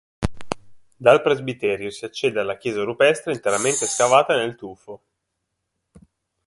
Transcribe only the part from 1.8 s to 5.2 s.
si accede alla chiesa rupestre interamente scavata nel tufo.